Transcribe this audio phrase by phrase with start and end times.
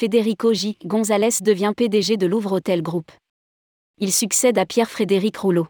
[0.00, 0.78] Federico J.
[0.86, 3.12] González devient PDG de Louvre Hôtel Group.
[3.98, 5.66] Il succède à Pierre-Frédéric Rouleau.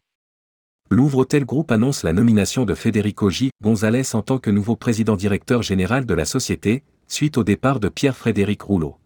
[0.89, 3.51] Louvre Hôtel Group annonce la nomination de Federico J.
[3.61, 7.89] González en tant que nouveau président directeur général de la société, suite au départ de
[7.89, 8.99] Pierre-Frédéric Rouleau.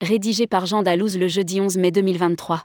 [0.00, 2.62] Rédigé par Jean Dalouse le jeudi 11 mai 2023.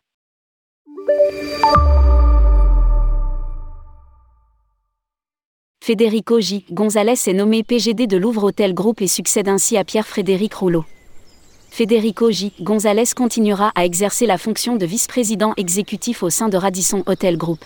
[5.83, 6.65] Federico J.
[6.69, 10.85] González est nommé PGD de Louvre Hôtel Group et succède ainsi à Pierre-Frédéric Rouleau.
[11.75, 12.53] Federico J.
[12.61, 17.65] González continuera à exercer la fonction de vice-président exécutif au sein de Radisson Hotel Group.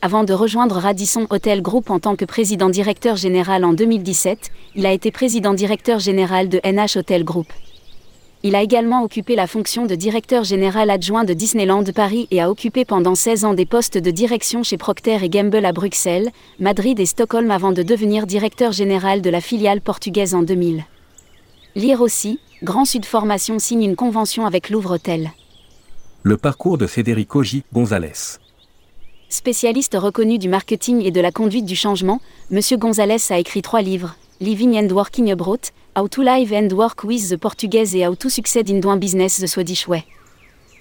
[0.00, 4.86] Avant de rejoindre Radisson Hotel Group en tant que président directeur général en 2017, il
[4.86, 7.48] a été président directeur général de NH Hotel Group.
[8.42, 12.50] Il a également occupé la fonction de directeur général adjoint de Disneyland Paris et a
[12.50, 17.04] occupé pendant 16 ans des postes de direction chez Procter Gamble à Bruxelles, Madrid et
[17.04, 20.84] Stockholm avant de devenir directeur général de la filiale portugaise en 2000.
[21.76, 25.32] Lire aussi, Grand Sud Formation signe une convention avec Louvre Hôtel.
[26.22, 27.64] Le parcours de Federico J.
[27.72, 28.38] González.
[29.30, 32.20] Spécialiste reconnu du marketing et de la conduite du changement,
[32.52, 32.60] M.
[32.72, 35.60] González a écrit trois livres Living and Working Abroad,
[35.98, 39.40] How to Live and Work with the Portuguese et How to Succeed in Doing Business
[39.40, 40.04] the Swedish Way.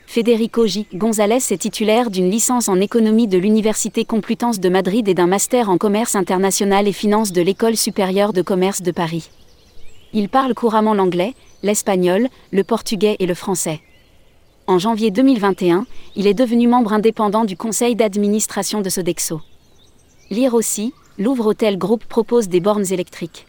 [0.06, 0.86] Federico J.
[0.94, 5.70] González est titulaire d'une licence en économie de l'Université Complutense de Madrid et d'un master
[5.70, 9.30] en commerce international et finance de l'École supérieure de commerce de Paris.
[10.12, 13.82] Il parle couramment l'anglais, l'espagnol, le portugais et le français.
[14.68, 15.86] En janvier 2021,
[16.16, 19.42] il est devenu membre indépendant du conseil d'administration de Sodexo.
[20.30, 23.48] Lire aussi, Louvre Hôtel Group propose des bornes électriques.